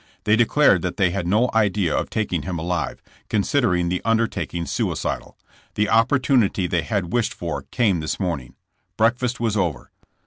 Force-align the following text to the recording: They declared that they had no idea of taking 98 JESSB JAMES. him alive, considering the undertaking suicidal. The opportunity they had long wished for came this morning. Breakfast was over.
They 0.23 0.35
declared 0.35 0.81
that 0.81 0.97
they 0.97 1.11
had 1.11 1.27
no 1.27 1.51
idea 1.53 1.95
of 1.95 2.09
taking 2.09 2.41
98 2.41 2.41
JESSB 2.41 2.41
JAMES. 2.41 2.49
him 2.49 2.57
alive, 2.65 3.01
considering 3.29 3.87
the 3.89 4.01
undertaking 4.03 4.65
suicidal. 4.65 5.37
The 5.75 5.89
opportunity 5.89 6.65
they 6.65 6.81
had 6.81 7.03
long 7.03 7.09
wished 7.11 7.35
for 7.35 7.61
came 7.69 7.99
this 7.99 8.19
morning. 8.19 8.55
Breakfast 8.97 9.39
was 9.39 9.55
over. 9.55 9.91